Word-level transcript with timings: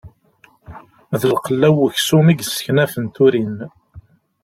D 1.21 1.21
lqella 1.31 1.69
n 1.73 1.77
uksum 1.85 2.27
i 2.31 2.35
yesseknafen 2.37 3.05
turin. 3.15 3.55